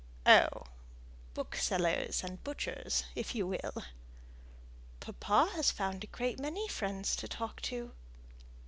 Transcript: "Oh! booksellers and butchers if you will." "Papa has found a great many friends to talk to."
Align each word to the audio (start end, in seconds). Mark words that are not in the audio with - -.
"Oh! 0.25 0.63
booksellers 1.35 2.23
and 2.23 2.43
butchers 2.43 3.03
if 3.15 3.35
you 3.35 3.45
will." 3.45 3.83
"Papa 4.99 5.51
has 5.53 5.69
found 5.69 6.03
a 6.03 6.07
great 6.07 6.39
many 6.39 6.67
friends 6.67 7.15
to 7.17 7.27
talk 7.27 7.61
to." 7.69 7.91